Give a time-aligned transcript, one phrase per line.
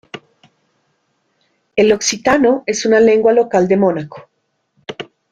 [1.75, 4.29] El occitano es una lengua local de Mónaco.